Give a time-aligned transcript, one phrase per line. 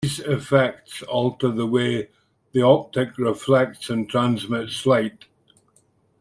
[0.03, 2.09] These effects alter the way
[2.53, 5.25] the optic reflects and transmits light.